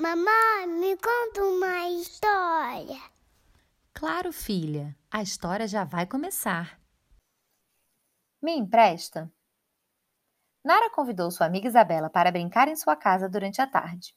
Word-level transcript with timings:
Mamãe, 0.00 0.66
me 0.66 0.96
conta 0.96 1.44
uma 1.44 1.90
história. 1.90 2.98
Claro, 3.92 4.32
filha, 4.32 4.96
a 5.10 5.20
história 5.20 5.68
já 5.68 5.84
vai 5.84 6.06
começar. 6.06 6.80
Me 8.40 8.52
empresta? 8.56 9.30
Nara 10.64 10.88
convidou 10.88 11.30
sua 11.30 11.46
amiga 11.46 11.68
Isabela 11.68 12.08
para 12.08 12.32
brincar 12.32 12.66
em 12.66 12.76
sua 12.76 12.96
casa 12.96 13.28
durante 13.28 13.60
a 13.60 13.66
tarde. 13.66 14.16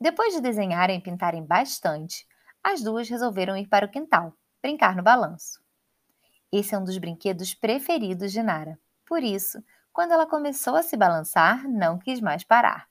Depois 0.00 0.32
de 0.32 0.40
desenharem 0.40 1.00
e 1.00 1.02
pintarem 1.02 1.44
bastante, 1.44 2.24
as 2.62 2.80
duas 2.80 3.08
resolveram 3.08 3.56
ir 3.56 3.66
para 3.66 3.86
o 3.86 3.90
quintal, 3.90 4.32
brincar 4.62 4.94
no 4.94 5.02
balanço. 5.02 5.60
Esse 6.52 6.76
é 6.76 6.78
um 6.78 6.84
dos 6.84 6.98
brinquedos 6.98 7.52
preferidos 7.52 8.30
de 8.30 8.44
Nara. 8.44 8.78
Por 9.04 9.24
isso, 9.24 9.60
quando 9.92 10.12
ela 10.12 10.24
começou 10.24 10.76
a 10.76 10.84
se 10.84 10.96
balançar, 10.96 11.68
não 11.68 11.98
quis 11.98 12.20
mais 12.20 12.44
parar. 12.44 12.89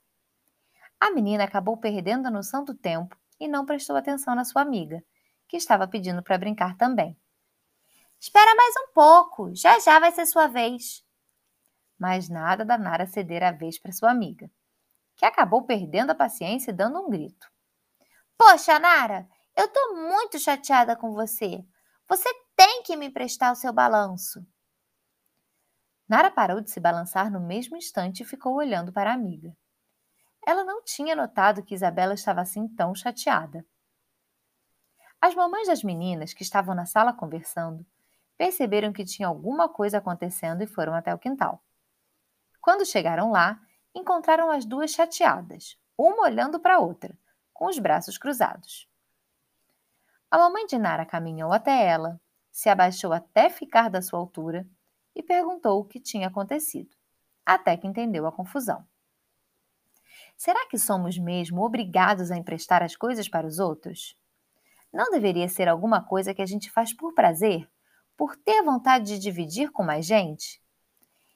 A 0.99 1.11
menina 1.11 1.45
acabou 1.45 1.77
perdendo 1.77 2.27
a 2.27 2.31
noção 2.31 2.63
do 2.63 2.73
tempo 2.73 3.15
e 3.39 3.47
não 3.47 3.65
prestou 3.65 3.95
atenção 3.95 4.35
na 4.35 4.43
sua 4.43 4.61
amiga, 4.61 5.01
que 5.47 5.55
estava 5.55 5.87
pedindo 5.87 6.21
para 6.21 6.37
brincar 6.37 6.75
também. 6.75 7.17
Espera 8.19 8.53
mais 8.53 8.75
um 8.75 8.93
pouco, 8.93 9.55
já 9.55 9.79
já 9.79 9.97
vai 9.97 10.11
ser 10.11 10.25
sua 10.25 10.47
vez. 10.47 11.05
Mas 11.97 12.27
nada 12.27 12.65
da 12.65 12.77
Nara 12.77 13.07
ceder 13.07 13.43
a 13.43 13.51
vez 13.51 13.79
para 13.79 13.93
sua 13.93 14.11
amiga, 14.11 14.51
que 15.15 15.25
acabou 15.25 15.65
perdendo 15.65 16.11
a 16.11 16.15
paciência 16.15 16.71
e 16.71 16.73
dando 16.73 16.99
um 16.99 17.09
grito. 17.09 17.49
Poxa, 18.37 18.77
Nara, 18.77 19.27
eu 19.55 19.67
tô 19.69 19.95
muito 19.95 20.37
chateada 20.37 20.95
com 20.95 21.13
você. 21.13 21.63
Você 22.07 22.29
tem 22.55 22.83
que 22.83 22.97
me 22.97 23.07
emprestar 23.07 23.51
o 23.53 23.55
seu 23.55 23.71
balanço. 23.71 24.45
Nara 26.07 26.31
parou 26.31 26.59
de 26.59 26.71
se 26.71 26.79
balançar 26.79 27.31
no 27.31 27.39
mesmo 27.39 27.77
instante 27.77 28.23
e 28.23 28.25
ficou 28.25 28.55
olhando 28.55 28.91
para 28.91 29.11
a 29.11 29.13
amiga. 29.13 29.55
Ela 30.49 30.63
não 30.63 30.81
tinha 30.81 31.15
notado 31.15 31.61
que 31.61 31.75
Isabela 31.75 32.15
estava 32.15 32.41
assim 32.41 32.67
tão 32.69 32.95
chateada. 32.95 33.63
As 35.21 35.35
mamães 35.35 35.67
das 35.67 35.83
meninas, 35.83 36.33
que 36.33 36.41
estavam 36.41 36.73
na 36.73 36.87
sala 36.87 37.13
conversando, 37.13 37.85
perceberam 38.35 38.91
que 38.91 39.05
tinha 39.05 39.27
alguma 39.27 39.69
coisa 39.69 39.99
acontecendo 39.99 40.63
e 40.63 40.65
foram 40.65 40.95
até 40.95 41.13
o 41.13 41.19
quintal. 41.19 41.63
Quando 42.59 42.83
chegaram 42.83 43.29
lá, 43.29 43.61
encontraram 43.93 44.49
as 44.49 44.65
duas 44.65 44.89
chateadas, 44.89 45.77
uma 45.95 46.23
olhando 46.23 46.59
para 46.59 46.77
a 46.77 46.79
outra, 46.79 47.15
com 47.53 47.67
os 47.67 47.77
braços 47.77 48.17
cruzados. 48.17 48.89
A 50.31 50.37
mamãe 50.39 50.65
de 50.65 50.79
Nara 50.79 51.05
caminhou 51.05 51.53
até 51.53 51.85
ela, 51.85 52.19
se 52.51 52.69
abaixou 52.69 53.13
até 53.13 53.51
ficar 53.51 53.87
da 53.87 54.01
sua 54.01 54.17
altura 54.17 54.67
e 55.15 55.21
perguntou 55.21 55.79
o 55.79 55.85
que 55.85 55.99
tinha 55.99 56.27
acontecido, 56.27 56.97
até 57.45 57.77
que 57.77 57.85
entendeu 57.85 58.25
a 58.25 58.31
confusão. 58.31 58.83
Será 60.39 60.65
que 60.67 60.77
somos 60.77 61.17
mesmo 61.17 61.61
obrigados 61.65 62.31
a 62.31 62.37
emprestar 62.37 62.81
as 62.81 62.95
coisas 62.95 63.27
para 63.27 63.45
os 63.45 63.59
outros? 63.59 64.17
Não 64.91 65.11
deveria 65.11 65.49
ser 65.49 65.67
alguma 65.67 66.01
coisa 66.01 66.33
que 66.33 66.41
a 66.41 66.45
gente 66.45 66.71
faz 66.71 66.93
por 66.93 67.13
prazer, 67.13 67.69
por 68.15 68.37
ter 68.37 68.63
vontade 68.63 69.03
de 69.03 69.19
dividir 69.19 69.69
com 69.69 69.83
mais 69.83 70.05
gente? 70.05 70.63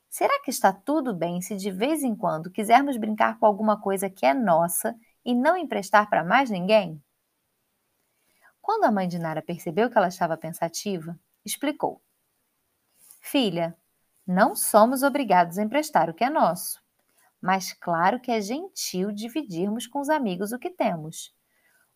Será 0.09 0.41
que 0.41 0.49
está 0.49 0.71
tudo 0.71 1.13
bem 1.13 1.41
se 1.41 1.57
de 1.57 1.69
vez 1.69 2.01
em 2.01 2.15
quando 2.15 2.49
quisermos 2.49 2.95
brincar 2.95 3.37
com 3.37 3.45
alguma 3.45 3.77
coisa 3.77 4.09
que 4.09 4.25
é 4.25 4.33
nossa 4.33 4.95
e 5.25 5.35
não 5.35 5.57
emprestar 5.57 6.09
para 6.09 6.23
mais 6.23 6.49
ninguém? 6.49 7.03
Quando 8.61 8.85
a 8.85 8.91
mãe 8.91 9.05
de 9.05 9.19
Nara 9.19 9.41
percebeu 9.41 9.89
que 9.89 9.97
ela 9.97 10.07
estava 10.07 10.37
pensativa, 10.37 11.19
explicou. 11.43 12.01
Filha, 13.19 13.77
não 14.25 14.55
somos 14.55 15.03
obrigados 15.03 15.57
a 15.57 15.61
emprestar 15.61 16.09
o 16.09 16.13
que 16.13 16.23
é 16.23 16.29
nosso. 16.29 16.82
Mas 17.43 17.73
claro 17.73 18.21
que 18.21 18.31
é 18.31 18.39
gentil 18.39 19.11
dividirmos 19.11 19.85
com 19.85 19.99
os 19.99 20.09
amigos 20.09 20.53
o 20.53 20.57
que 20.57 20.69
temos. 20.69 21.35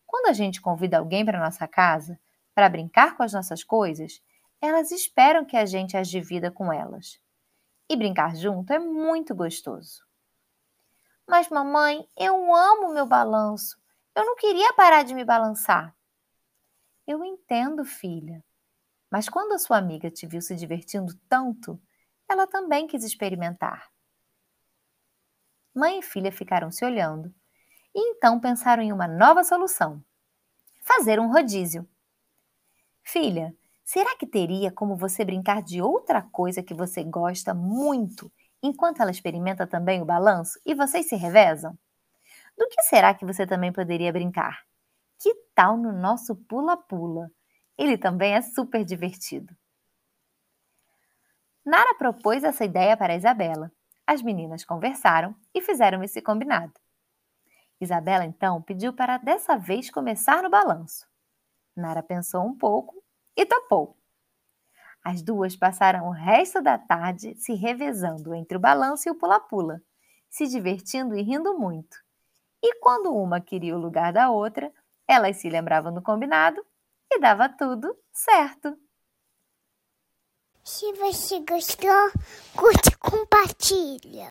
Quando 0.06 0.26
a 0.26 0.34
gente 0.34 0.60
convida 0.60 0.98
alguém 0.98 1.24
para 1.24 1.40
nossa 1.40 1.66
casa 1.66 2.20
para 2.54 2.68
brincar 2.68 3.16
com 3.16 3.22
as 3.22 3.32
nossas 3.32 3.64
coisas, 3.64 4.22
elas 4.60 4.90
esperam 4.90 5.46
que 5.46 5.56
a 5.56 5.64
gente 5.64 5.96
as 5.96 6.06
divida 6.06 6.50
com 6.50 6.70
elas. 6.70 7.18
E 7.88 7.96
brincar 7.96 8.36
junto 8.36 8.74
é 8.74 8.78
muito 8.78 9.34
gostoso. 9.34 10.04
Mas, 11.26 11.48
mamãe, 11.48 12.06
eu 12.14 12.54
amo 12.54 12.92
meu 12.92 13.06
balanço. 13.06 13.80
Eu 14.14 14.26
não 14.26 14.36
queria 14.36 14.74
parar 14.74 15.02
de 15.02 15.14
me 15.14 15.24
balançar. 15.24 15.96
Eu 17.06 17.24
entendo, 17.24 17.86
filha. 17.86 18.44
Mas 19.10 19.30
quando 19.30 19.54
a 19.54 19.58
sua 19.58 19.78
amiga 19.78 20.10
te 20.10 20.26
viu 20.26 20.42
se 20.42 20.54
divertindo 20.54 21.18
tanto, 21.26 21.80
ela 22.28 22.46
também 22.46 22.86
quis 22.86 23.02
experimentar. 23.02 23.90
Mãe 25.78 26.00
e 26.00 26.02
filha 26.02 26.32
ficaram 26.32 26.72
se 26.72 26.84
olhando 26.84 27.32
e 27.94 28.10
então 28.10 28.40
pensaram 28.40 28.82
em 28.82 28.92
uma 28.92 29.06
nova 29.06 29.44
solução: 29.44 30.02
fazer 30.82 31.20
um 31.20 31.30
rodízio. 31.30 31.88
Filha, 33.00 33.54
será 33.84 34.16
que 34.16 34.26
teria 34.26 34.72
como 34.72 34.96
você 34.96 35.24
brincar 35.24 35.62
de 35.62 35.80
outra 35.80 36.20
coisa 36.20 36.64
que 36.64 36.74
você 36.74 37.04
gosta 37.04 37.54
muito 37.54 38.28
enquanto 38.60 39.00
ela 39.00 39.12
experimenta 39.12 39.68
também 39.68 40.02
o 40.02 40.04
balanço 40.04 40.58
e 40.66 40.74
vocês 40.74 41.08
se 41.08 41.14
revezam? 41.14 41.78
Do 42.58 42.66
que 42.66 42.82
será 42.82 43.14
que 43.14 43.24
você 43.24 43.46
também 43.46 43.72
poderia 43.72 44.12
brincar? 44.12 44.64
Que 45.16 45.32
tal 45.54 45.76
no 45.76 45.92
nosso 45.92 46.34
pula-pula? 46.34 47.30
Ele 47.78 47.96
também 47.96 48.34
é 48.34 48.42
super 48.42 48.84
divertido. 48.84 49.56
Nara 51.64 51.94
propôs 51.94 52.42
essa 52.42 52.64
ideia 52.64 52.96
para 52.96 53.14
Isabela. 53.14 53.70
As 54.08 54.22
meninas 54.22 54.64
conversaram 54.64 55.36
e 55.54 55.60
fizeram 55.60 56.02
esse 56.02 56.22
combinado. 56.22 56.72
Isabela 57.78 58.24
então 58.24 58.62
pediu 58.62 58.90
para 58.90 59.18
dessa 59.18 59.58
vez 59.58 59.90
começar 59.90 60.42
no 60.42 60.48
balanço. 60.48 61.06
Nara 61.76 62.02
pensou 62.02 62.42
um 62.42 62.56
pouco 62.56 63.04
e 63.36 63.44
topou. 63.44 63.98
As 65.04 65.20
duas 65.20 65.54
passaram 65.54 66.08
o 66.08 66.10
resto 66.10 66.62
da 66.62 66.78
tarde 66.78 67.34
se 67.34 67.52
revezando 67.52 68.34
entre 68.34 68.56
o 68.56 68.60
balanço 68.60 69.06
e 69.06 69.12
o 69.12 69.14
pula-pula, 69.14 69.82
se 70.30 70.46
divertindo 70.46 71.14
e 71.14 71.20
rindo 71.20 71.58
muito. 71.58 71.98
E 72.62 72.80
quando 72.80 73.14
uma 73.14 73.42
queria 73.42 73.76
o 73.76 73.78
lugar 73.78 74.10
da 74.10 74.30
outra, 74.30 74.72
elas 75.06 75.36
se 75.36 75.50
lembravam 75.50 75.92
do 75.92 76.00
combinado 76.00 76.64
e 77.12 77.20
dava 77.20 77.46
tudo 77.46 77.94
certo. 78.10 78.74
Se 80.70 80.92
você 80.92 81.40
gostou, 81.48 82.10
curte 82.54 82.90
e 82.90 82.96
compartilha. 82.96 84.26